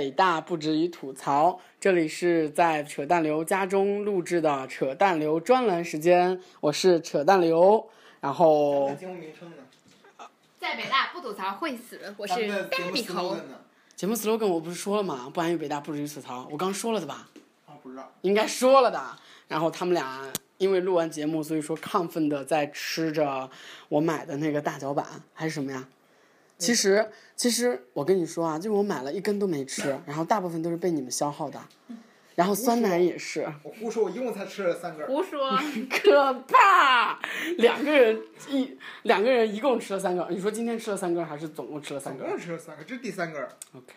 [0.00, 1.60] 北大，不止于吐槽。
[1.78, 7.86] 这里是在扯淡流家中录制的扯淡流专栏时间，我是扯淡流。
[8.18, 10.26] 然后节目名称呢？
[10.58, 13.36] 在北大不吐槽会死，我是咱们的节目 baby 猴？
[13.94, 15.30] 节目 slogan 我不是说了吗？
[15.34, 16.48] 不安于北大，不止于吐槽。
[16.50, 17.28] 我刚说了的吧？
[17.66, 18.10] 啊，不知道。
[18.22, 18.98] 应该说了的。
[19.48, 23.50] 然后他们俩因为录完节目，所以说亢奋的在吃着
[23.90, 25.86] 我买的那个大脚板还是什么呀？
[26.60, 31.58] 其实，其实我跟你说啊，就是我买了一根都没吃，然后大部分都是被你们消耗的。
[32.36, 35.06] 然后酸奶也是，我胡说，我一共才吃了三根。
[35.06, 35.58] 胡说，
[35.90, 37.18] 可怕！
[37.58, 40.24] 两个人一两个人一共吃了三根。
[40.30, 43.42] 你说今天吃了三根，还是总共吃了三根总共吃了三根，这是第三根。
[43.76, 43.94] ？OK，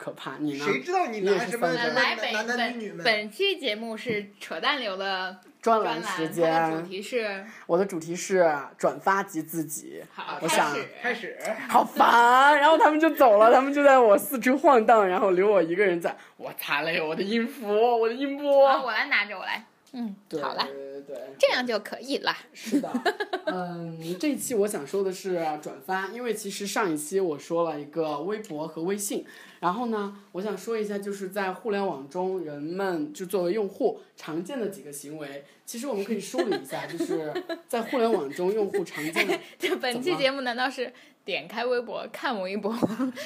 [0.00, 0.36] 可怕。
[0.38, 0.64] 你呢？
[0.64, 3.04] 谁知道你你也拿什么是三根什么来本男男本女女们？
[3.04, 10.02] 本期节目是扯淡流的专专栏，栏时间主，题是我的主题是转发及自己。
[10.14, 11.38] 好，我想开始开始。
[11.68, 16.16] 好烦，然后他们就走了，他们就在我四处晃荡，然后留我一个人在。
[16.38, 17.68] 我擦嘞，我的音符，
[18.00, 18.66] 我的音波。
[18.72, 22.36] 好，我来拿着，我来，嗯，对好了，对对，这样就可以了。
[22.52, 22.90] 是的。
[23.46, 29.24] 嗯，这一期我想说的是转发，因为其实上一期我说了一个微博和微信，
[29.58, 37.32] 然后呢，我想说一下，就是在互联网中人们就作为用户常见的几个行为，其实我们可以梳理一下，就是
[37.66, 39.38] 在互联网中用户常见的。
[39.58, 40.92] 这 本期节目难道是
[41.24, 42.72] 点开微博看微博，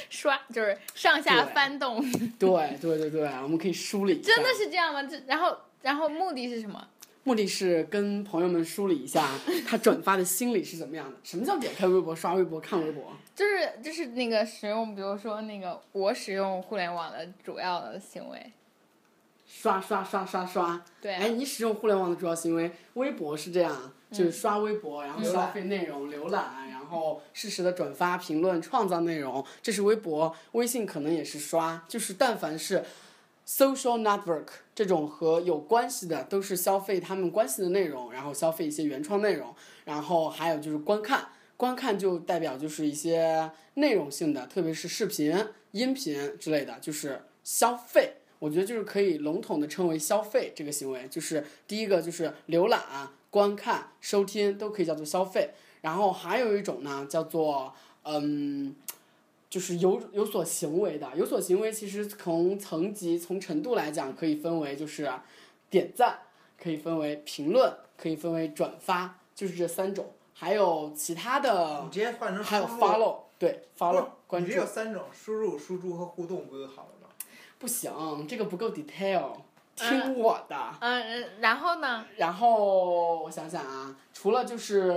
[0.08, 2.00] 刷就是上下翻动？
[2.38, 4.20] 对对对对，我们可以梳理。
[4.20, 5.02] 真的是这样吗？
[5.02, 6.88] 这然后然后目的是什么？
[7.24, 9.28] 目的是跟朋友们梳理一下
[9.68, 11.16] 他转发的心理是怎么样的。
[11.22, 13.12] 什么叫点开微博、刷微博、看微博？
[13.34, 18.52] 就是就是那个使用，比如说那个我使用互联网的主要的行为，
[19.46, 20.82] 刷刷刷刷刷。
[21.02, 30.34] 对啊哎，你使用互联网的主要行为，微博是这样，就是刷微博，然后消费内容、浏览，然后适时的转发、评论、创造内容，这是微博。
[30.52, 32.84] 微信可能也是刷，就是但凡是
[33.46, 41.28] social network 这种和有关系的，都是消费他们关系的内容，然后消费一些原创内容，然后还有就是观看。
[41.56, 45.32] 观看就代表就是一些内容性的，特别是视频、
[45.70, 48.14] 音频之类的，就是消费。
[48.40, 52.82] 我觉得就是可以笼统的称为消费这个行为，就是第一个就是浏览、
[53.30, 55.50] 观看、收听都可以叫做消费，
[55.80, 57.72] 然后还有一种呢叫做
[58.02, 58.74] 嗯，
[59.54, 65.08] 就是有有所行为的，有所行为其实从层级从程度来讲可以分为就是
[65.70, 66.18] 点赞，
[66.60, 77.08] 可以分为评论，可以分为转发，就是这三种，还有其他的你直接换成还有 follow 对 follow 不关注你这有三种：输入、输出和互动，不就好了吗？
[77.60, 79.36] 不行，这个不够 detail，
[79.76, 80.56] 听我的。
[80.80, 82.04] 嗯，然后呢？
[82.16, 84.92] 然后我想想啊，除了就是，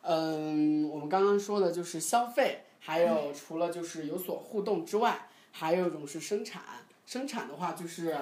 [0.00, 6.62] 嗯，我们刚刚说的就是消费，还有除了就是有所互动之外，还有一种是生产。
[7.06, 8.14] 生产的话就是，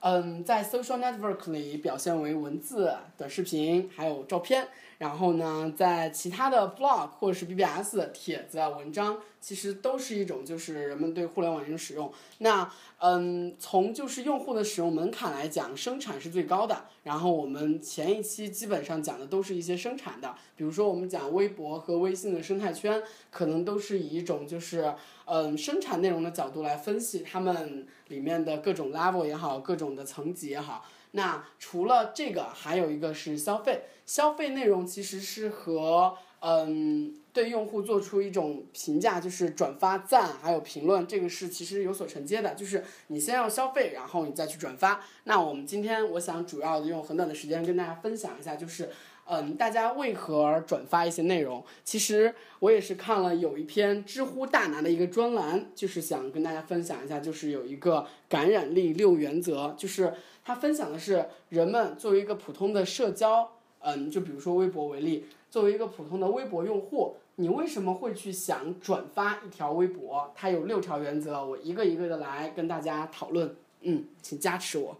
[0.00, 4.68] 嗯，在 social network 里表现为文字、短视频，还有照片。
[5.00, 12.12] 然后呢，在其他的 blog 或者是 BBS 帖子啊、文章，其实都是一种就是人们对互联网的一种使用。
[12.40, 16.84] 那嗯，从就是用户的使用门槛来讲，生产是最高的。
[17.02, 24.94] 然后我们前一期基本上讲的都是一些生产的，比如说我们讲微博和微信的生态圈，可能都是以一种就是
[25.24, 30.84] 嗯生产内容的角度来分析他们里面的各种 level 也好，各种的层级也好。
[31.12, 45.00] 那除了这个，还有一个是消费，消费内容其实是和嗯对用户做出一种评价，就是转发、赞还有评论，这个是其实有所承接的，就是你先要消费，然后你再去转发。
[45.24, 48.90] 那我们今天我想主要用很短的时间跟大家分享一下，就是。
[49.32, 51.64] 嗯，大家为何转发一些内容？
[51.84, 60.12] 其实我也是看了有一篇知乎大拿的一个专栏，就是想跟大家分享一下，就是有一个感染力六原则，就是
[60.44, 63.50] 他分享的是人们作为一个普通的社交，
[63.80, 70.32] 嗯，就比如说微博为例，作为一个普通的微博用户，你为什么会去想转发一条微博？
[70.34, 73.54] 它有六条原则，我一个一个的来跟大家讨论。
[73.82, 74.94] 嗯，请加持我。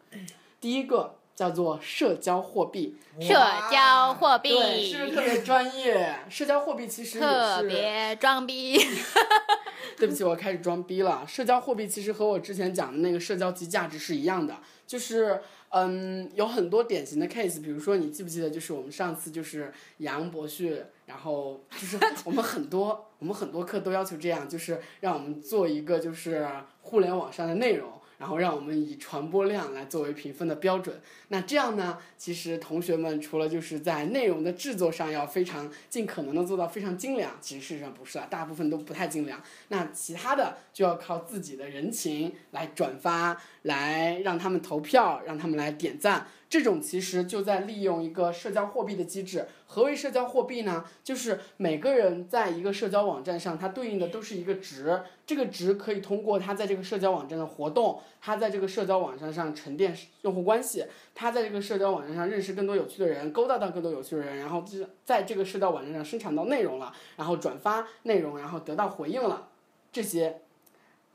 [0.59, 3.35] 第一个叫做社交货币，社
[3.71, 6.19] 交货币，对，是不是特别专业？
[6.31, 8.79] 社交货币其实也特，别装逼。
[10.01, 11.27] 对不起，我开始装逼了。
[11.29, 14.57] 社交货币其实和我之前讲的那个社交及价值是一样的，
[14.87, 15.39] 就是
[15.69, 26.49] 嗯，有很多典型的 case，比如说你记不记得，就是我们上次就是杨博旭，然后就是我们很多 我们很多课都要求这样，就是让我们做一个就是
[26.81, 27.93] 互联网上的内容。
[28.21, 31.01] 然后让我们以传播量来作为评分的标准。
[31.29, 39.43] 那这样呢，其实同学们除了就是在内容的制作上要非常尽可能的做到非常精良，其实事实上不是啊，大部分都不太精良。
[39.69, 46.27] 那其他的就要靠自己的人情来转发，来让他们投票，让他们来点赞。
[46.51, 49.47] 这种其实就在利用一个社交货币的机制。
[49.67, 50.85] 何为社交货币呢？
[51.05, 55.01] 就是每个人在一个社交网站上，它对应的都是一个值。
[55.25, 69.51] 这个值可以通过他在这个社交网站的活动，他在这个社交网站上沉淀用户关系，他在这个社交网站上认识更多有趣的人，勾搭到更多有趣的人，然后就在这个社交网站上生产到内容了，然后转发内容，然后得到回应了，
[69.93, 70.41] 这些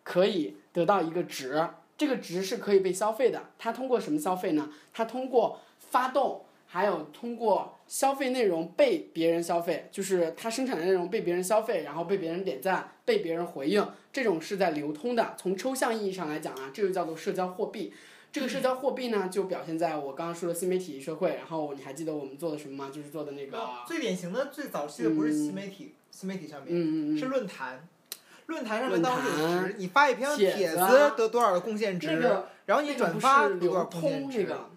[0.04, 1.68] 可以得到一个值。
[1.98, 4.70] 这个值是可以被消费的，它通过什么消费呢？
[4.94, 15.36] 它通过发动，还有通过消费内容被别人消费，就是它生产的内容被别人消费，然后被别人点赞，被别人回应，这种是在流通的。
[15.38, 17.94] 从抽象意义上来讲啊，这就叫做社交货币。
[18.32, 21.36] 这个社交货币呢，就表现在我刚刚说的新媒体社会。
[21.36, 22.92] 然后你还记得我们做的什么吗？
[22.94, 23.58] 就是做的那个
[23.88, 27.88] 最典型的、最早期的不是新媒体，新媒体上面，嗯嗯嗯，是论坛。
[28.48, 30.78] 论坛上面当时有值，你发一篇帖子
[31.18, 32.08] 得多少的贡献值，
[32.66, 34.70] 然后你转发流通那个，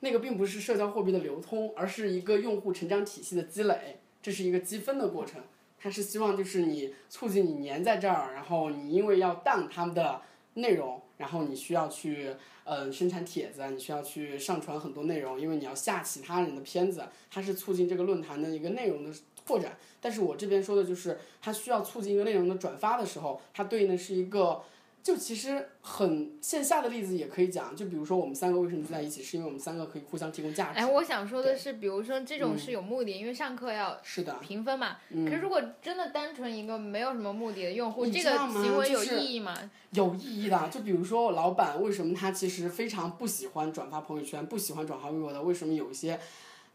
[0.00, 5.40] 那个并不是社交货币的流通，而是一个用户成长体系的积累，这是一个积分的过程。
[5.78, 10.20] 它是希望就是你促进你粘在这儿，然后你因为要当他们的
[10.54, 12.34] 内容，然后你需要去
[12.64, 19.10] 呃生产帖子，你需要去上传很多内容，因为你要下其他人的片子，它是促进这个论坛的一个内容的。
[19.46, 24.60] 拓展，但是我这边说的就是，它需要促进一个内容的转发的时候，它对应的是一个，
[25.02, 30.80] 就其实很线下的例子也可以讲，就比如说我们三个为什么在一起，是因为我们三个可以互相提供价值。
[30.80, 34.96] 哎，我想说的是，比如说这种是有目的，因为上课要是的评分嘛。
[35.10, 35.24] 嗯。
[35.24, 39.70] 可是如果真的单纯一个没有什么目的的用户，这个行为有意义吗？
[39.92, 45.40] 有意义的，就比如说我老板为什么他其实非常不喜欢转发朋友圈，不喜欢转发微博的？
[45.40, 46.18] 为什么有一些，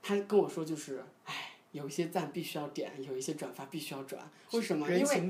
[0.02, 1.51] 他跟我说就是，唉。
[1.72, 4.22] 有一些赞必须要点，有一些转发必须要转，
[4.52, 4.90] 为什么？
[4.92, 5.30] 因为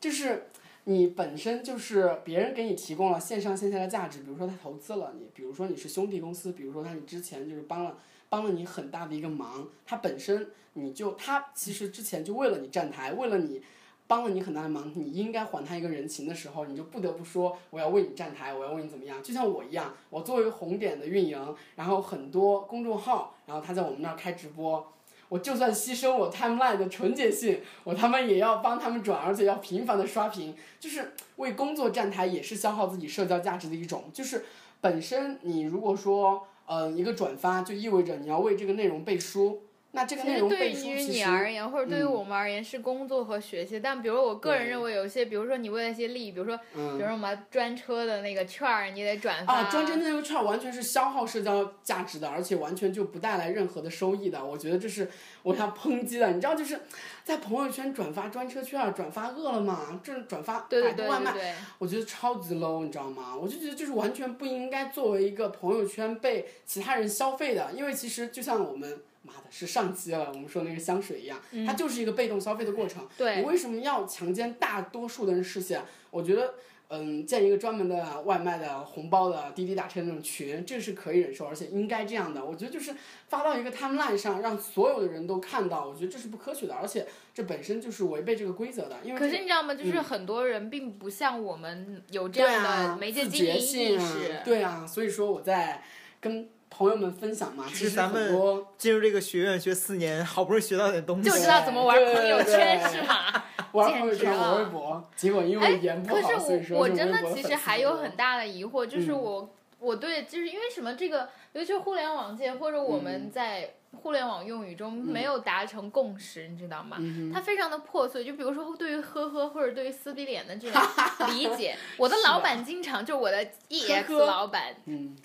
[0.00, 0.46] 就是
[0.84, 7.96] 你本身就是别人给你提供了线上线下的价值，比如说他投资了你，比如说你是兄弟公司，比如说他你之前就是帮了
[8.28, 13.62] 帮了你很大的一个忙，他本身你就他其实之前就为了你站台，为了你
[14.06, 19.22] 帮了你很大的忙，你应该还他一个人情的时候，你就不得不说我要为你站台，我要为你怎么样？
[19.22, 24.90] 就像我一样，我作为红点的运营，然后很多公众号，然后他在我们那儿开直播。
[25.34, 34.04] 我就算牺牲我 timeline 的纯洁性，我他妈也要帮他们转，而且要频繁的刷屏，就是为工作站台，也是消耗自己社交价值的一种。
[34.12, 34.44] 就是
[34.80, 39.60] 本身你如果说，嗯，一个转发就意味着你要为这个内容背书。
[39.94, 43.78] 那这个内容对于你而言，或者对于我们而言是工作和学习。
[43.78, 49.54] 但比如我个人认为，有一些，比如说你为了一些利益，比如说，比如说什么专车的那个券儿，你得转发。
[49.54, 54.44] 啊，专车的那个券儿完全是消耗社交价值的，而且完全就不带来任何的收益的。
[54.44, 55.08] 我觉得这是
[55.44, 56.28] 我要抨击的。
[56.32, 56.80] 你知道，就是
[57.22, 63.34] 在朋友圈转发专车券、转发饿了么、这转发百度外卖，我觉得超级 low，你知道吗？
[63.40, 68.98] 我就觉得就是完全不应该作为一个朋友圈被其他人消费的，因为其实就像我们。
[69.24, 70.30] 妈的，是上期了。
[70.32, 73.08] 我们说那个香水一样，它就是一个被动消费的过程。
[73.18, 73.38] 对。
[73.38, 75.82] 你为什么要强奸大多数的人视线？
[76.10, 76.54] 我觉得，
[76.88, 82.44] 嗯，建一个专门的外卖的红包的滴滴打车那种群，这是可以忍受，而且应该这样的。
[82.44, 82.94] 我觉得就是
[83.28, 88.98] 发到一个 timeline 上，让所有的人都看到，我觉得这是不科学的，而且这本身就是违背这个规则的。
[89.02, 89.74] 因为可是你知道吗？
[89.74, 94.40] 就是很多人并不像我们有这样的媒介经营意识。
[94.44, 95.82] 对啊，所以说我在
[96.20, 96.48] 跟。
[96.76, 98.36] 朋友们分享嘛，其实咱们
[98.76, 103.44] 进入这个学院学四年， 好不容易学到点东西，就知道怎么玩朋友圈是吗？
[103.72, 113.74] 玩朋友圈、玩微博，结果因为言不好，所以说我真的其实还有很大的疑惑，就是我我对就是因为什么这个，尤其是互联网界或者我们在。
[113.94, 116.98] 互联网用语中没有达成共识，你知道吗？
[117.32, 118.24] 它非常的破碎。
[118.24, 120.82] 就比如说，对于呵呵或者对于撕逼脸的这种
[121.28, 124.74] 理解，我的老板经常就我的 EX 老板，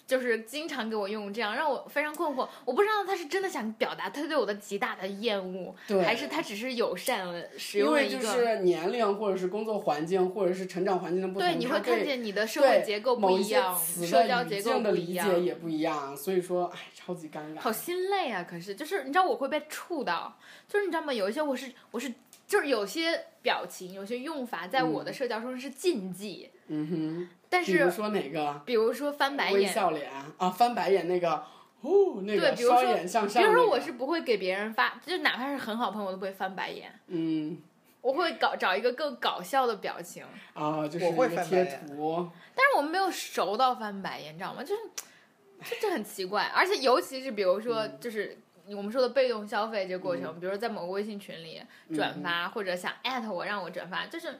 [0.05, 2.47] 就是经常给我用这样，让我非常困惑。
[2.63, 5.73] 我不知道他是真的想表达他对我的极大的厌恶，
[6.03, 8.13] 还是他只是友善了使用了一个。
[8.13, 16.15] 因为就是年龄或者是工作环境或者是成长环境的不同，对你会看见你的社会结构不一样，社交结构不一样，也不一样。
[16.15, 17.59] 所以说，哎，超级尴尬。
[17.59, 18.45] 好心累啊！
[18.47, 18.58] 可。
[18.61, 20.37] 是，就是你知道我会被触到，
[20.67, 21.13] 就是你知道吗？
[21.13, 22.13] 有一些我是我是
[22.47, 26.49] 就是有些表情，有些用法，在我的社交中是禁忌。
[26.67, 27.29] 嗯哼。
[27.49, 27.71] 但是。
[27.71, 28.61] 比如说哪个？
[28.65, 29.53] 比如说翻白眼。
[29.59, 31.31] 微笑脸啊，翻白眼那个，
[31.81, 33.41] 哦，那个双眼向上。
[33.41, 36.91] 比如说我是不会给别人发，就哪怕是很好朋友，我都不会翻白眼。
[37.07, 37.57] 嗯。
[38.01, 40.23] 我会搞找一个更搞笑的表情，
[40.53, 44.63] 啊，就是我会一个贴图，但是我们没有熟到翻白眼，你知道吗？
[44.63, 44.81] 就是，
[45.61, 48.37] 这这很奇怪，而且尤其是比如说，嗯就是
[48.75, 51.61] 我们说的被动消费这个过程，比如说在某个微信群里
[51.95, 52.23] 转嗯。
[52.23, 54.35] 发，或者想艾特我让我转发，就是，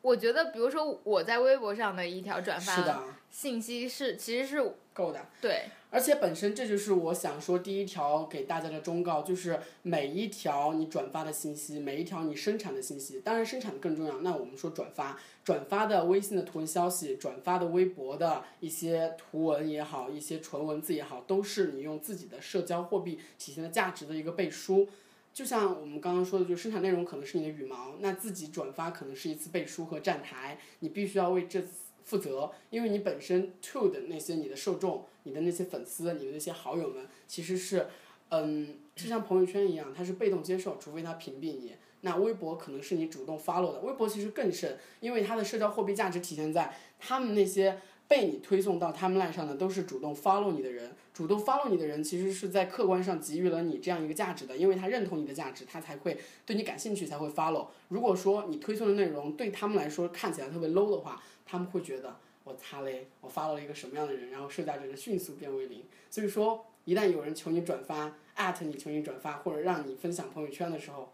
[0.00, 5.24] 我觉得，比如说我在微博上的一条转发的，信息是，其实是够的。
[5.40, 14.18] 对而且本身这就是我想说第一条给大家的忠告，就是每一条你转发的信息，每一条你生产的信息，当然生产的更重要。
[14.22, 24.88] 那我们说转发，转发的微信的图文消息，转发的微博的一些图文也好，一些纯文字也好，都是你用自己的社交货币体现的价值的一个背书。
[25.34, 31.62] 就像我们刚刚说的，就生产内容可能是你的羽毛，那自己转发可能是一次背书和站台，你必须要为这
[32.04, 37.86] 负责，因为你本身 to 的那些你的受众、你的那些粉丝、你的那些好友们，其实是，
[38.30, 41.74] 嗯，就像朋友圈一样，它是被动接受，除非它屏蔽你。
[42.04, 47.78] 那微博可能是你主动 follow 的，微博其实更甚，因为它的社交货币价值体现在他们那些
[48.08, 57.68] 被你推送到 timeline 上的都是主动 follow 你的人，主动 follow 你的人其实是在客观上给予了你这样一个价值的，因为他认同你的价值，他才会对你感兴趣，才会 follow。
[57.86, 65.82] 如果说你推送的内容对他们来说看起来特别 low 的话，他们会觉得我擦嘞，我发了一个什么样的人，然后社交值迅速变为零。
[66.10, 71.12] 所以说，一旦有人求你转发，艾特你求你转发，或者让你分享朋友圈的时候，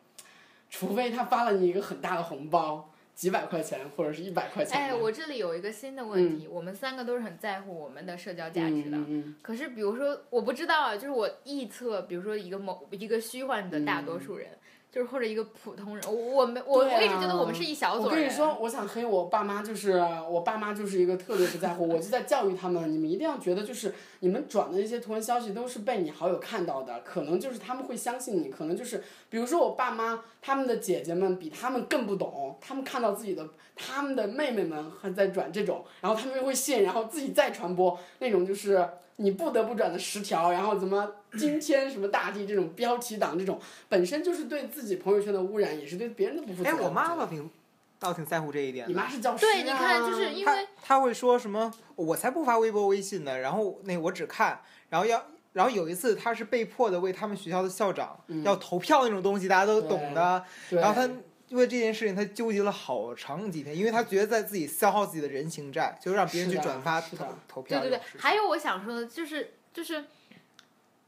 [0.71, 4.87] 除非他发了你一个很大的红包，几百块钱或者是一百块钱的。
[4.87, 8.97] 哎，我这里有一个新的问题，我们三个都是很在乎我们的社交价值的。
[8.97, 14.51] 嗯嗯可是，比如说，我不知道啊，就是我臆测，比如说一个某一个虚幻的大多数人，
[14.91, 18.21] 就是或者一个普通人，我我们我、啊我一直觉得我们是一小我撮人。
[18.21, 38.89] 跟你说，我想黑我爸妈，就是我爸妈就是一个特别不在乎，我就在教育他们，你们一定要觉得就是你们转的那些图文消息都是被你好友看到的，可能就是他们会相信你，可能就是比如说我爸妈他们的姐姐们比他们更不懂，他们看到自己的他们的妹妹们还在转这种，然后他们又会信，然后自己再传播那种就是。
[39.21, 47.51] 你不得不转的十条，然后怎么今天什么大地这种标题党这种，本身就是对自己朋友圈的污染，也是对别人的不负责哎，我妈妈倒挺
[47.99, 48.95] 倒挺在乎这一点你。
[48.95, 51.73] 妈是教师、啊、对，你看，就是因为她会说什么？
[51.97, 53.39] 我才不发微博、微信呢。
[53.39, 55.23] 然后那我只看，然后要。
[55.55, 60.45] 然后有一次，他是被迫的为他们学校的校长、要投票那种东西，大家都懂的。
[60.69, 61.09] 然后她
[61.51, 70.05] 为这件事情，他纠结了好长几天，因为他觉得在自己消耗自己的人情债，就让别人去转发投投票对对对还有我想说的就是就是。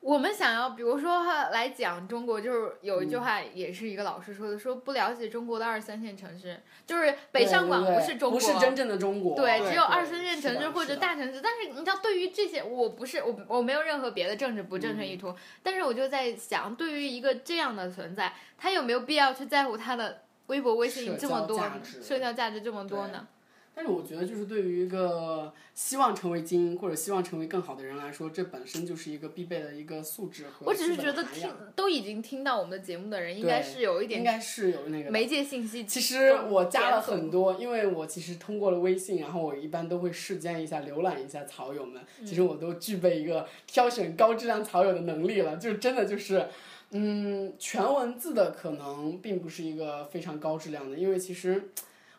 [0.00, 11.40] 我们想要，比如说来讲中国，就是有一句话，也是一个老师说的，说不了解中国的二三线城市，就是北上广不是中国，不是真正的中国，对，只有二三线城市或者大城市。
[11.42, 21.62] 但是你知道，对于这些，我不是我我没有任何别的政治不正确嗯意图，但是我就在想，对于一个这样的存在，他有没有必要去在乎他的微博、微信社这么多
[22.02, 23.28] 社交价值这么多呢？
[23.74, 35.84] 但是我觉得，就是对于一个希望成为精英或者希望成为更好的人来说，这本身就是一个必备的一个素质和我只是觉得听都已经听到我们的节目的人，应该是有一点应该是有那个媒介信息。
[35.84, 42.02] 其实我加了很多，因为我其实通过了微信，然后我一般都会试监一下、浏览一下草友们。
[42.26, 46.48] 其实我都具备一个挑选高质量草友的能力了，就真的就是，
[46.90, 51.70] 嗯，全文字的可能并不是一个非常高质量的，因为其实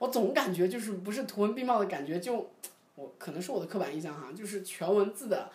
[0.02, 2.50] 我总感觉就是不是图文并茂的感觉就，
[2.96, 5.52] 我可能是我的刻板印象哈，就是全文字的。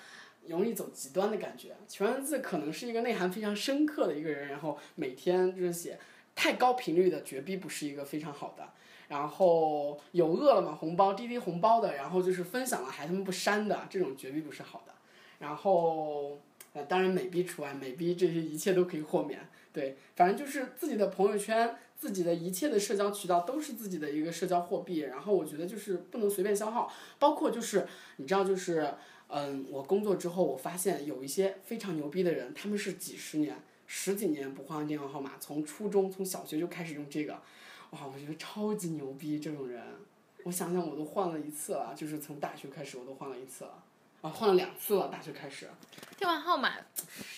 [0.48, 5.98] 容易走极端的感觉，全文字可能是一个内涵非常深刻的一个人，然后每天就是写
[6.36, 8.68] 太高频率的绝逼不是一个非常好的。
[9.08, 14.92] 然后有饿了么红包、滴滴红包的，然后就是分享了还他妈不删的，这种绝逼不是好的。
[15.40, 16.38] 然后
[16.74, 19.48] 呃，当然美逼除外，美逼这些一切都可以豁免。
[19.72, 24.98] 对，反正就是自己的朋友圈、自己的一切的社交渠道都是自己的一个社交货币。
[24.98, 27.86] 然后我觉得就是不能随便消耗，包括就是
[28.16, 28.94] 你知道就是。
[29.28, 37.32] 嗯，我工作之后，我发现有一些非常牛逼的人，他们是几十年、十几年不换电话号码，从初中、从小学就开始用这个，
[37.90, 39.82] 哇，我觉得超级牛逼这种人。
[40.44, 43.82] 我想想，我都换了一次了，就是从大学开始我都换了一次了，
[44.22, 45.68] 啊，换了两次了，大学开始。
[46.16, 46.74] 电话号码，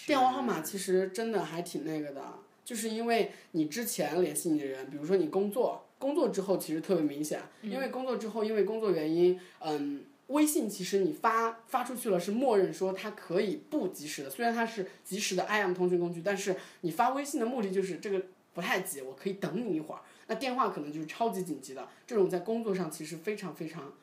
[0.07, 2.23] 电话号码其实真的还挺那个的，
[2.69, 10.05] 就是因为你之前联系你的人，比如说你工作，工作之后其实特别明显，因为工作之后，因为工作原因，嗯。
[10.27, 18.23] 微信其实你发发出去了，是默认说它可以不及时的，虽然它是及时的 IM 通讯工具，但是你发微信的目的就是这个
[18.53, 20.03] 不太急，我可以等你一会儿。
[20.27, 23.95] 那电话可能就是超级紧急的，这种在工作上其实非常非常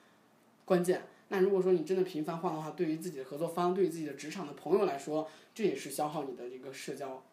[0.66, 1.04] 关键。
[1.28, 7.24] 那如果说你真的频繁换的话，对于自己的合作方，对于自己的职场的朋友来说，这也是消耗你的一个社交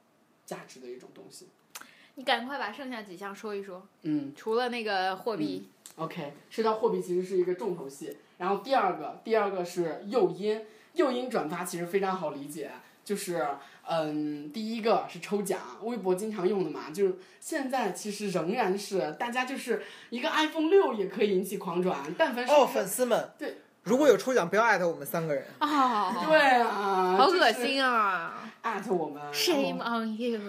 [0.45, 1.49] 价值的一种东西。
[2.15, 8.17] 你赶快把剩下几项说一说，嗯除了那个货币，，OK，说到货币其实是一个重头戏。
[8.37, 10.61] 然后第二个，第二个是诱因，
[10.95, 12.71] 诱因转发其实非常好理解，
[13.05, 13.47] 就是
[13.89, 25.45] 嗯，第一个是抽奖，微博经常用的嘛，就是现在其实仍然是大家就是一个 iPhone 六也可以引起狂转，但凡是哦，粉丝们，对，如果有抽奖，不要艾特我们三个人。
[25.59, 30.41] 啊，对啊，好恶心啊艾特我们！Shame on you！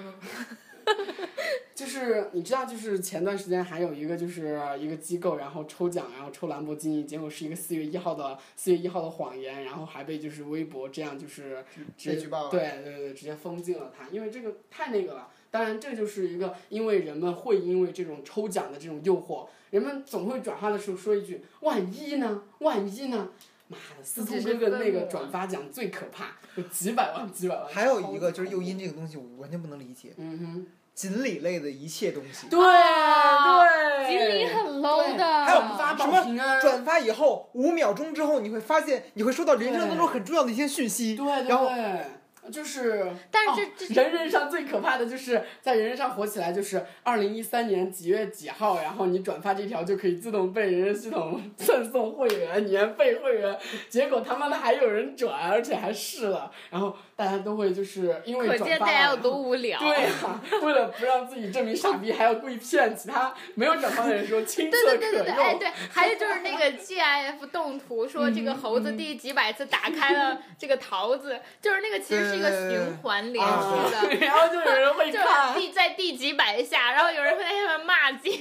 [1.75, 11.63] 就是你知道，就是前段时间还有一个就是一个机构，然后抽奖，然后抽兰博基尼，结果是一个四月一号的四月一号的谎言，然后还被就是微博这样就是
[11.97, 15.29] 直接举报了对对对，直接封禁了他，因为这个太那个了。
[15.49, 22.43] 当然，这就是一个因为人们会因为这种抽奖的这种诱惑，人们总会转发的时候说一句“万一呢？
[22.59, 23.29] 万一呢？”
[23.73, 27.65] 妈的，思聪哥哥那个转发奖最可怕，有几百万、几百万。
[27.67, 30.13] 还有一个就是诱因这个东西，我完全不能理解。
[30.17, 41.15] 嗯哼，锦鲤类的一切东西，对对，锦鲤很 low 的，还有发什么转发以后五秒钟之后，你会发现你会收到人生当中很重要的一些讯息。
[41.15, 42.05] 对对然后对，
[42.51, 43.11] 就是。
[43.31, 53.57] 但是人人上最可怕的就是在人人上火起来，就是二零一三年几月几号，然后你转发这条就可以自动被人人系统 赠送会员、年费会员，
[53.89, 59.79] 结果他妈的还有人转，而且还试了，然后大家都会就是因为可转发见大家有多无聊。
[59.79, 65.53] 对呀、为了不让自己证明傻逼，还要故意骗其他没有转发的人说亲对测可对对对对，哎。
[65.55, 74.25] 对，还有就是那个 GIF 动图说这个猴子第几百次打开了这个桃子，就是那个其实是一个循环连啊续的。
[74.25, 78.31] 然后就有人会就是看，第在第几百下，然后有人会在下面骂街。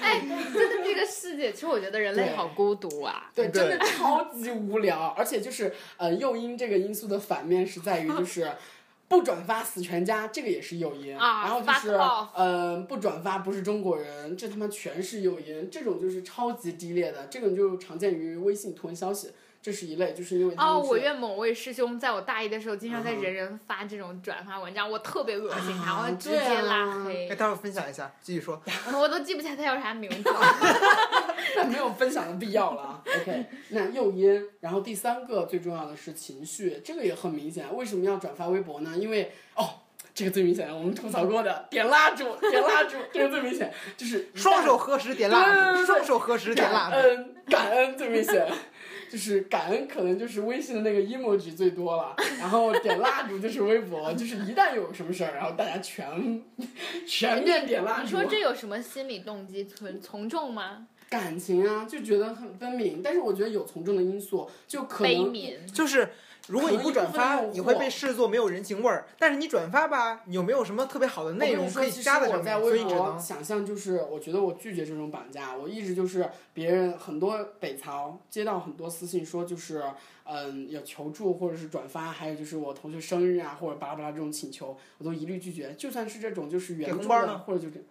[0.00, 0.20] 哎，
[0.54, 3.30] 真的这个世界，其实我觉得人类好孤独啊。
[3.34, 8.50] 对，对真的超级无聊，而且就是呃，诱因这个因素的反面是在于 就是。
[9.10, 11.18] 不转发死全家，这个也是诱因。
[11.18, 11.98] 啊然后就是
[12.36, 15.68] 嗯、不转发不是中国人，这他妈全是诱因。
[15.68, 27.34] 这种就是超级低劣的，这种就常见于微信图文消息，这是一类，就是因为哦，我院某位师兄在我大一的时候，经常在人人发这种转发文章，我特别恶心他，啊我直接拉黑哎，。
[27.34, 28.62] 待会儿分享一下，继续说。
[28.94, 30.40] 我都记不起来他叫啥名字了。
[31.56, 33.02] 那没有分享的必要了啊。
[33.22, 37.64] OK，那诱因，然后第三个最重要的是情绪，这个也很明显。
[37.76, 38.94] 为什么要转发微博呢？
[38.96, 39.68] 因为哦。
[40.12, 46.90] 这个最明显，我们吐槽过的点蜡烛，点蜡烛，这个最明显，就是双手合十点蜡烛，双手合十点蜡烛。
[46.90, 48.46] 感恩，感恩最明显，
[49.10, 56.42] 就是感恩可能就是微信的那个 emoji 最多了，然后点蜡烛就是微博，就是一旦有什么事儿，然后大家全
[57.06, 58.02] 全面点蜡烛。
[58.02, 59.64] 你说这有什么心理动机？
[59.64, 60.88] 从从众吗？
[61.10, 65.66] 感情啊，就觉得很分明，但是我觉得有从众的因素，就可能。
[65.66, 66.08] 就是
[66.46, 69.06] 如果你不转发，你会被视作没有人情味儿。
[69.18, 79.82] 但是你转发吧，你又没有什么特别好的内容可以加在上面，所我在微以只能博想象就是，我觉得我拒绝这种绑架，我一直就是别人很多北曹接到很多私信说就是，
[80.24, 85.74] 嗯，有求助或者是转发，还有就是我同学生日啊或者巴拉巴拉这种请求，我都一律拒绝。
[85.74, 87.84] 就算是这种就是援助的，给红包呢或者就是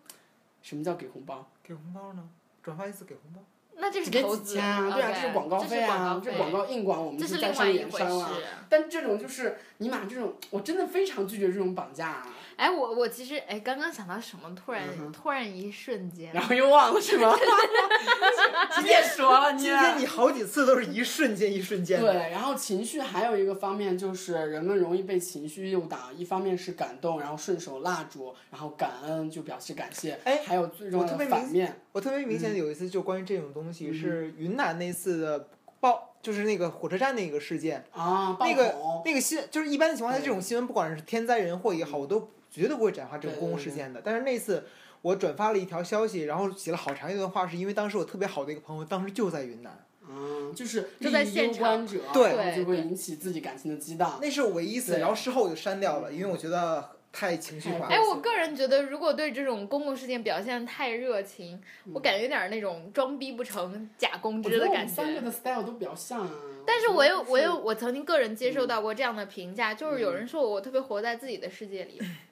[0.62, 1.50] 什么叫给红包？
[1.62, 2.28] 给红包呢，
[2.70, 3.42] 转发一次给红包。
[3.82, 8.32] 那这是给投资几千啊，对啊，这是广告费啊，这广告硬广我们就是在上另外一回演商了。
[8.68, 12.28] 但这种就是尼玛这种，我真的非常拒绝这种绑架、啊，
[12.60, 17.34] 哎，我我其实哎，刚刚想到什么，突然、嗯突然一瞬间，然后又忘了是吗？
[18.76, 19.60] 今天说了你。
[19.60, 22.30] 今天你好几次都是一瞬间一瞬间对，的。
[22.30, 35.48] 然后情绪还有一个方面就是人们容易被情绪诱导，一方面是感动，然后顺手蜡烛，然后感恩就表示感谢，哎还有最重要的我特别明反面，我特别明嗯显的有一次就关于这种东西，是云南那次的
[35.80, 37.86] 报，就是那个火车站那个事件。
[37.92, 44.02] 啊，爆那个，那个新就是一般的情况下，这种新闻不管是天灾人祸也好，我都绝对不会转发这种公共事件的。
[44.04, 44.66] 但是那次
[45.02, 54.20] 我转发了一条消息，然后写了好长一段话，是因为当时我特别好的一个朋友，当时就在云南，嗯，就是就在利益现场攸关者，对就会引起自己感情的激荡。
[54.22, 61.62] 那是我唯一一次，然后事后我就删掉了，因为我觉得太情绪化太哎，我个人觉得，如果对这种公共事件表现得太热情，
[61.94, 64.80] 我感觉有点儿那种装逼不成假公知的感觉。
[64.80, 66.32] 们三个的 style 都比较像啊。
[66.68, 72.00] 但是我有我有我曾经个人接受到过这样的评价，就是有人说我特别活在自己的世界里。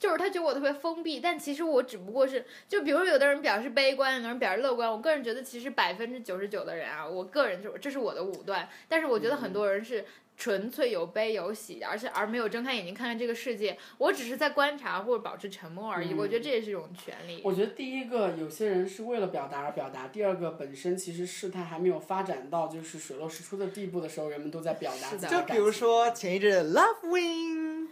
[0.00, 4.90] 就是他觉得我特别封闭，但其实我只不过是，就比如有的人表示悲观，有的人表示乐观。
[4.90, 8.66] 我个人觉得，其实百分之九十九的人啊，我个人就这是我的武断。
[8.88, 10.06] 但是我觉得很多人是
[10.38, 13.76] 纯粹有悲有喜，而且而没有睁开眼睛看看这个世界。
[13.98, 16.14] 我只是在观察或者保持沉默而已。
[16.14, 17.42] 嗯我觉得这也是一种权利。
[17.44, 25.48] 我觉得第一个，有些人是为了表达而表达；第二个，本身其实事态还没有发展到就是水落石出的地步的时候，人们都在表达是的自己的感情。
[25.48, 27.88] 就比如说前一阵 Love Win，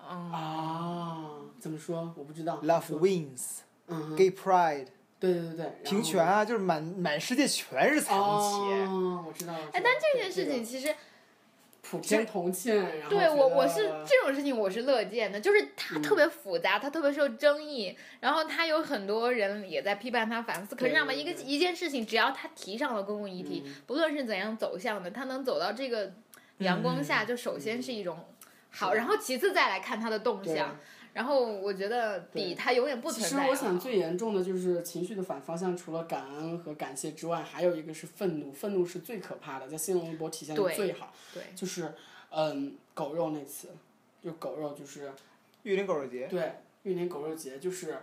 [0.00, 1.31] 嗯，啊，
[1.62, 2.12] 怎么说？
[2.18, 2.60] 我不知道。
[2.64, 4.88] Love wins, 嗯哼，gay pride，
[5.20, 8.56] 对对对对，平权啊，就是满满世界全是彩虹旗。
[8.90, 9.60] 哦，我知道了。
[9.72, 10.92] 哎，但这件事情其实
[11.80, 20.74] 普天同庆，然后对我我是这种事情我是乐见的，就是它嗯特别复杂，它特别受争议，然后它有很多人也在批判它、反思。
[20.74, 26.12] 可是知道吗，一个一件事情，只要它提上了公共议题，嗯不论是怎样走向的，它能走到这个
[26.58, 28.18] 阳光下，就首先是一种
[28.70, 30.76] 好，然后其次再来看它的动向。
[31.12, 41.94] 然后我觉得比对它永远不其存在其实我想最严重的就是情绪的反方向，除了感恩和感谢之外，还有一个是愤怒，愤怒是最可怕的，在新浪微博体现的最好，对就是
[42.30, 43.68] 嗯狗肉那次，
[44.22, 45.12] 就狗肉就是
[45.62, 47.98] 玉林狗肉节，对玉林狗肉节就是。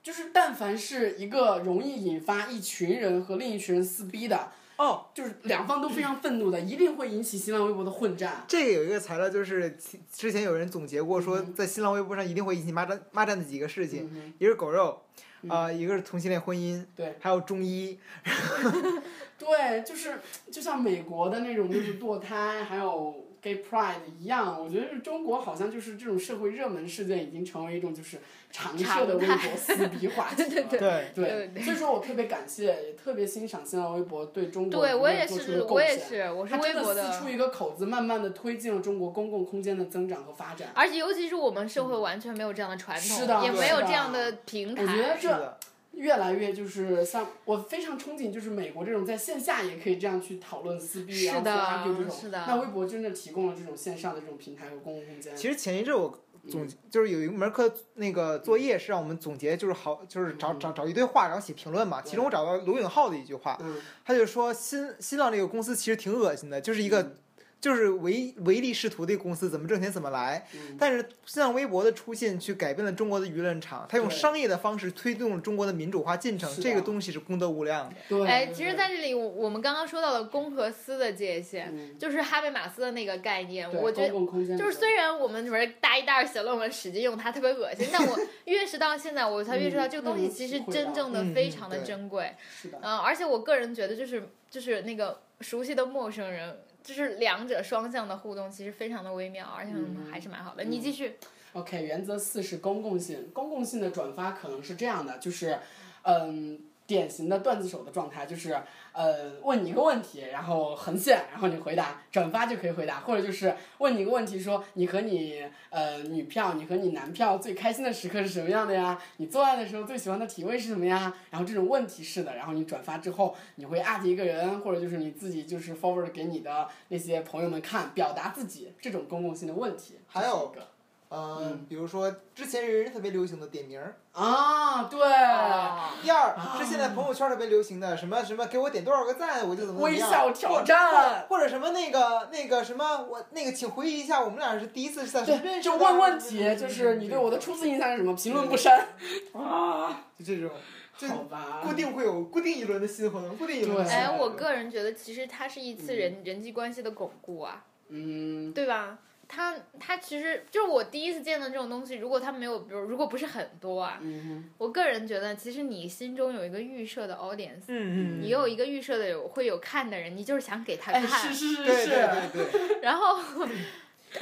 [0.00, 8.44] 就是，但凡是一个容易引发一群人和另一群人撕逼的，哦，就是两方都非常愤怒的，一定会引起新浪微博的混战。
[8.46, 9.76] 这个有一个材料，就是
[10.12, 15.02] 之前有人总结过，说嗯在新浪微博上一定会引起骂战骂战的几个事情，嗯一个是狗肉，
[15.48, 17.98] 啊、一个是同性恋婚姻，对，还有中医，
[19.36, 28.18] 对，就是就像美国的那种就是堕胎，还有 gay pride 一样，我觉得是中国好像就是这种社会热门事件已经成为一种就是
[28.50, 30.48] 常设的微博撕逼话题 了。
[30.48, 36.08] 对对对，对对所以说我特别感谢，也特别欣赏新浪微博对中国对我也做出是，的贡我也献。
[36.08, 40.68] 是，我是它真微博的撕出一个口子，慢慢的推进了中国公共空间的增长和发展。
[40.74, 44.82] 而且尤其是我们社会完全没有这样的传统，是的也没有这样的平台。
[44.82, 45.58] 我觉得这
[45.92, 52.20] 越来越就是像我非常憧憬，就是美国这种在线下也可以这样去讨论撕逼，然后是的 argue 这种。
[52.20, 55.36] 是的那微博真的提供了这种线上的这种平台和公共空间。
[55.36, 56.16] 其实前一阵我
[56.48, 62.00] 总就是有一门课那个作业是让我们总结，就是好就是找找找一堆话，然后写评论嘛。
[62.02, 67.14] 其中我找到罗永浩的一句话，嗯，他就说新新浪这个公司其实挺恶心的，就是一个。
[67.60, 70.46] 就是唯唯利是图的一个公司，怎么挣钱怎么来。
[70.54, 77.96] 嗯但是新浪微博的出现，去改变了中国的舆论场，它用商业的方式推动了中国的民主化进程，这个东西是功德无量的。
[78.08, 78.26] 对。
[78.26, 83.68] 哎，其实在这里，我我们刚刚说到了公和私的界限，嗯就是哈贝马斯的那个概念。
[83.72, 92.32] 我觉得就是虽然我们里面大一、大二写论文使劲用它，特别恶心，但我 越是到现在，我才越知道这个东西其实真正的嗯非常的珍贵。
[92.50, 96.56] 是的，嗯，而且我个人觉得，就是就是那个熟悉的陌生人，
[96.88, 100.64] 就是两者双向的互动，其实非常的微妙，而且嗯还是蛮好的。
[100.64, 101.18] 你继续。
[101.52, 103.30] OK，原则四是公共性。
[103.34, 105.58] 公共性的转发可能是这样的，就是，
[106.04, 108.58] 嗯，典型的段子手的状态，就是，
[108.92, 118.98] 呃，问你一个问题，然后横线，然后你回答，转发就可以回答，或者就是问你一个问题，说你和你呃女票，你和你男票最开心的时刻是什么样的呀？
[119.18, 121.14] 你做爱的时候最喜欢的体位是什么呀？
[121.30, 130.66] 然后这种问题式的，然后你转发之后，你会 at 一个人，或者就是你自己就是 forward 给你的那些朋友们看，表达自己这种公共性的问题，还有这
[131.10, 148.14] 嗯，比如说之前人人特别流行的点名儿，啊，对，哦第二是现在朋友圈特别流行的什么什么给我点多少个赞我就怎么怎么样微笑挑战，或者什么那个那个什么我那个请回忆一下我们俩是第一次在什么认识的问问题，就是你对我的初次印象是什么？
[148.14, 148.88] 评论不删。
[149.32, 150.50] 啊， 就这种，
[150.98, 151.60] 就好吧。
[151.62, 153.94] 固定会有固定一轮的新闻，固定一轮的新。
[153.96, 158.98] 哎，我个人觉得，其实它是一次人、人际关系的巩固啊，嗯，对吧？
[159.28, 173.18] 它它其实就是我第一次见到这种东西，如果它没有，比如如果不是很多啊，嗯我个人觉得，其实你心中有一个预设的 audience，、嗯嗯，你有一个预设的有会有看的人，你就是想给他哎，看，是是是对是，对对对， 然后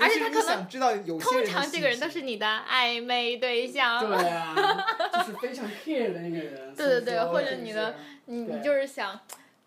[0.00, 4.52] 而且他可能知道有通常这个人都是你的暧昧对象，对啊，
[5.14, 6.74] 就是非常 care 的那个人。
[6.74, 9.18] 对对对或者你的你你就是想，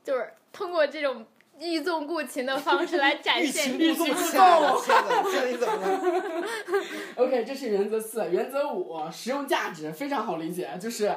[0.04, 1.26] 就是通过这种
[1.60, 4.08] 欲纵故情的方式来展欲现擒故纵
[7.16, 11.14] ，？OK，这是原则四，原则五，实用价值非常好理解，就是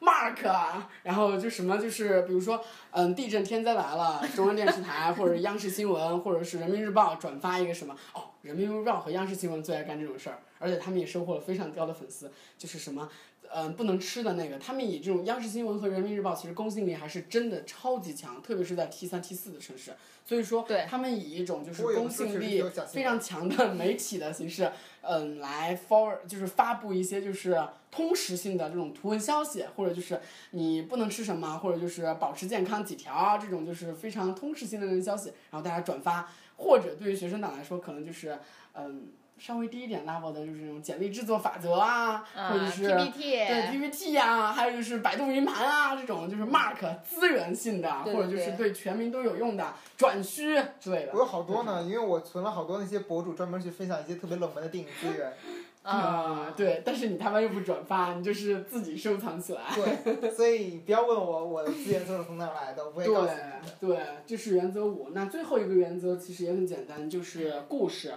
[0.00, 13.08] mark，啊然后就什么就是比如说，嗯，地震天灾来了，中央电视台或者央视新闻或者是人民日报转发一个什么，哦，人民日报和央视新闻最爱干这种事儿，而且他们也收获了非常高的粉丝，就是什么。
[13.52, 19.92] 嗯，不能吃的那个，他们以这种央视新闻和人民日报，其实公信力还是真的超级强，特别是在 T 三 T 四的城市，
[20.24, 24.70] 所以说对他们以一种就是公信力非常强的 媒体的形式，
[25.02, 27.60] 嗯，来 forward 就是发布一些就是
[27.90, 30.20] 通识性的这种图文消息，或者就是
[30.52, 38.38] 你不能吃什么，或者就是保持健康几条这种就是非常通识性的那种消息，然后大家转发，或者对于学生党来说，可能就是
[38.74, 39.08] 嗯。
[39.40, 51.12] 稍微低一点 level 的，就是那种简历制作法则啊，或者啊是 PPT 对 PPT 呀、还有就是百度云盘啊，这种就是 mark 资源性的，对或者就是对对全民都有用的转需之类的。
[51.14, 55.32] 我有好多呢，因为我存了好多那些博主专门去分享一些特别冷门的电影资源。
[55.82, 59.62] 啊，对，但是你他妈又不转发，你就是自己收藏起来。
[59.74, 63.62] 对， 所以不要问我我的资源都是从哪儿来的，我不会告诉你的。
[63.80, 65.08] 对，这是原则五。
[65.14, 68.12] 那最后一个原则其实也很简单，就是故事。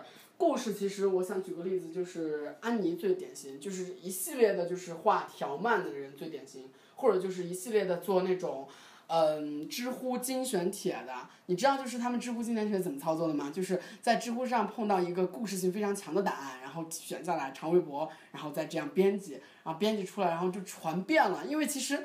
[0.46, 8.68] 故事其实我想举个例子，就是安妮最典型，就是一系列的就是画条漫的人最典型，或者就是一系列的做那种。
[9.08, 11.14] 嗯，知乎精选帖的，
[11.48, 13.52] 你知道就是他们知乎精选帖怎么操作的吗？
[13.54, 21.46] 就是在知乎上碰到一个故事性非常强的答案，然后选下来长微博，然后再这样编辑，然后编辑出来，然后就传遍了。
[21.46, 22.04] 因为其实，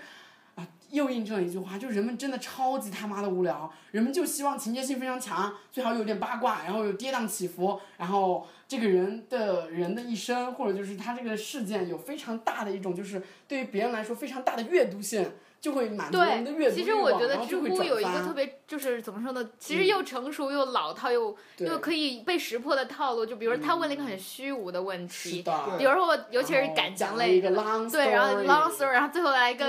[0.90, 15.31] 又印证了一句话，就是人们真的超级他妈的无聊，人们就希望情节性非常强，最好有点八卦，然后有跌宕起伏，然后这个人的人的一生，或者就是他这个事件有非常大的一种，就是对于别人来说非常大的阅读性。
[15.61, 19.51] 就会满足人的阅读其实我觉得知乎有一个特别，就是怎么说呢？
[19.59, 23.27] 其实又成熟又老套又又可以被识破的套路。
[23.27, 25.42] 就比如他问了一个很虚无的问题，
[25.77, 27.51] 比如说尤其是感情类的，
[27.90, 29.66] 对，然后 long story，然后最后来一个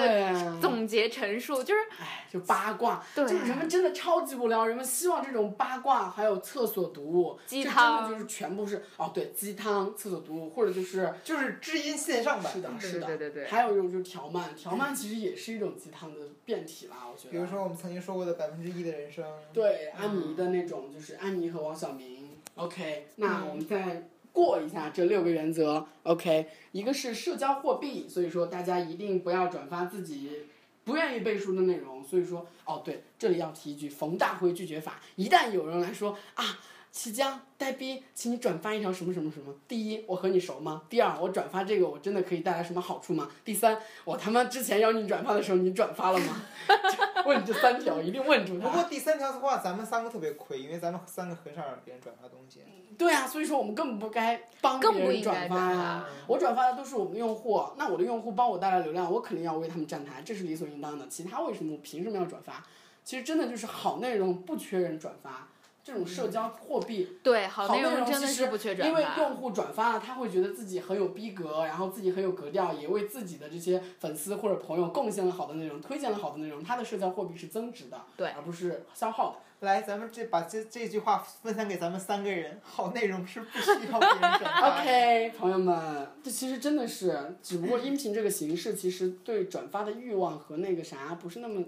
[0.61, 13.47] 总结陈述，就是唉，就八卦，就是人们真的超级无聊，人们希望这种八卦还有厕所读物，鸡汤就是全部是哦，对，鸡汤、厕所读物，或者就是就是知音线上版，是的，是的，对对对。
[13.47, 15.73] 还有一种就是条漫，条漫其实也是一种。
[15.79, 17.31] 鸡汤的变体啦，我觉得。
[17.31, 19.25] 比如说我们曾经说过的百分之一的人生。
[19.53, 22.29] 对，安妮的那种，就是安妮和王晓明。
[22.55, 25.87] OK，那我们再过一下这六个原则。
[26.03, 30.43] OK，一个是社交货币，所以说大家一定不要转发自己
[30.83, 31.98] 不愿意背书的内容。
[32.03, 36.59] 所以说，哦对，这里要提一句冯大辉拒绝法，一旦有人来说啊。
[36.91, 39.53] 齐江呆逼，请你转发一条什么什么什么。
[39.67, 40.81] 第一，我和你熟吗？
[40.89, 43.29] 第二，我转发这个我真的可以带来什么好处吗？
[43.45, 46.41] 第三，我他妈之前邀你转发的时候你转发了吗？
[47.27, 48.67] 问这三条，一定问住他。
[48.67, 52.61] 不过第三条的话，咱们三个特别亏，因为咱们三个很少让别人转发东西。
[52.97, 56.03] 对啊，所以说我们根本不该帮别人转发呀。
[56.25, 61.07] 我转发的都是我们的用户，那我的用户帮我带来流量，我肯定要为他们站台，这是理所应当的。
[61.07, 62.63] 其他为什么我凭什么要转发？
[63.03, 65.47] 其实真的就是好内容不缺人转发。
[65.81, 79.37] 这种社交货币，对好内容真的是不缺转发，因为用户转发了，他会觉得自己很有逼格，然后自己很有格调，也为自己的这些粉丝或者朋友贡献了好的内容，推荐了好的内容，他的社交货币是增值的，对，而不是消耗的。
[79.65, 84.79] 来，咱们这把这这句话分享给咱们三个人，好内容是不需要别人转发。
[84.79, 91.63] OK，朋友们，这其实真的是，只不过音频这个形式，其实对转发的欲望和那个啥不是那么，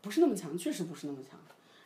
[0.00, 1.38] 不是那么强，确实不是那么强。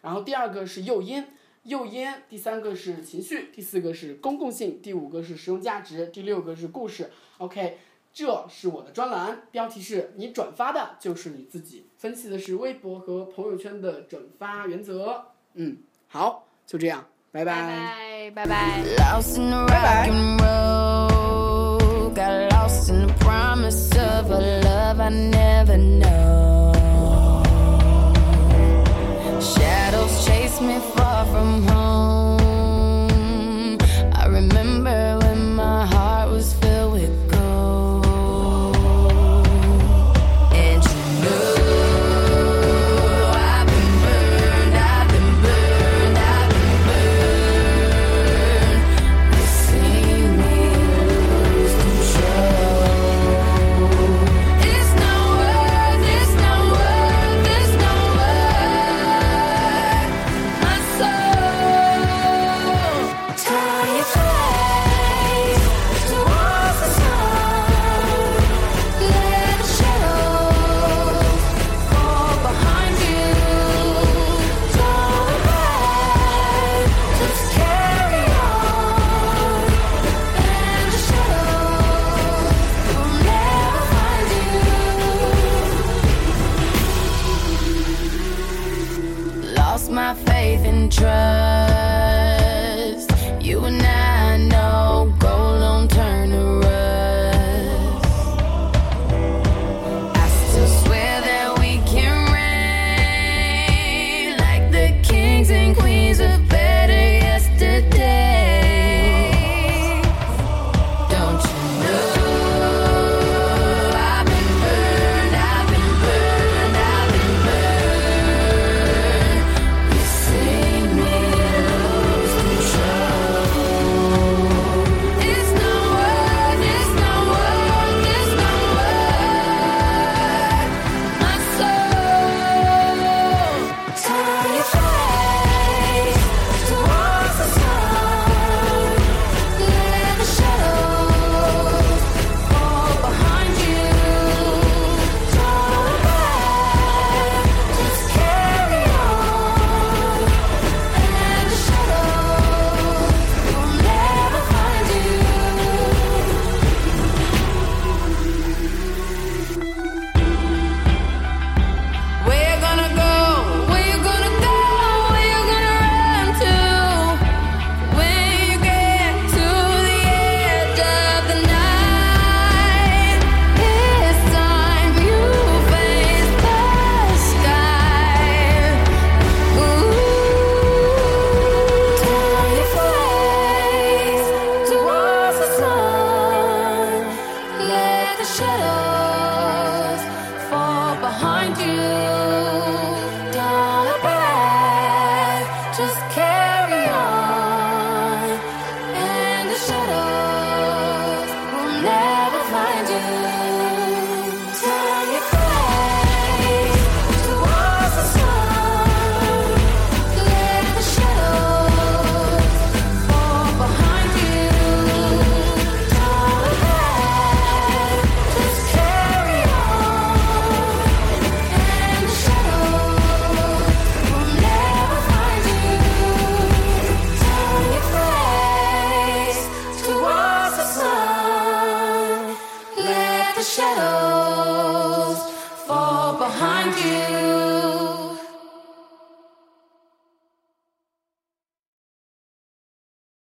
[0.03, 1.25] 然后第二个是诱因。
[1.65, 7.11] 诱因，第三个是情绪，第四个是公共性，第五个是实用价值，第六个是故事。
[7.39, 7.79] OK，
[8.13, 15.29] 这是我的专栏，标题是你转发的就是你自己，分析的是微博和朋友圈的转发原则。
[15.55, 18.85] 嗯，好，就这样，拜拜，拜拜，拜拜。
[18.99, 19.39] Shadows